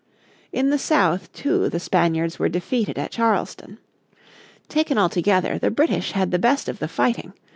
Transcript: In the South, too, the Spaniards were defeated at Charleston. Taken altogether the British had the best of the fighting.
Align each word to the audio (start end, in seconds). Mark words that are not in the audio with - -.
In 0.51 0.71
the 0.71 0.79
South, 0.79 1.31
too, 1.31 1.69
the 1.69 1.79
Spaniards 1.79 2.39
were 2.39 2.49
defeated 2.49 2.97
at 2.97 3.11
Charleston. 3.11 3.77
Taken 4.67 4.97
altogether 4.97 5.59
the 5.59 5.69
British 5.69 6.13
had 6.13 6.31
the 6.31 6.39
best 6.39 6.67
of 6.67 6.79
the 6.79 6.87
fighting. 6.87 7.33